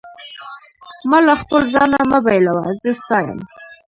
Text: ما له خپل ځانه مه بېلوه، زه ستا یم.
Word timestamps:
ما 1.09 1.19
له 1.27 1.33
خپل 1.41 1.61
ځانه 1.73 1.99
مه 2.11 2.19
بېلوه، 2.25 2.65
زه 2.81 2.89
ستا 2.99 3.17
یم. 3.25 3.39